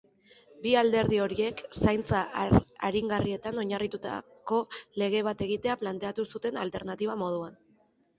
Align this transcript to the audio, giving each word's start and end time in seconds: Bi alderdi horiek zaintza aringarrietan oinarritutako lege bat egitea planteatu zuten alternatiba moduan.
Bi 0.61 0.69
alderdi 0.81 1.17
horiek 1.23 1.59
zaintza 1.81 2.21
aringarrietan 2.87 3.61
oinarritutako 3.63 4.57
lege 5.03 5.21
bat 5.29 5.45
egitea 5.49 5.77
planteatu 5.83 6.27
zuten 6.37 6.59
alternatiba 6.63 7.19
moduan. 7.25 7.55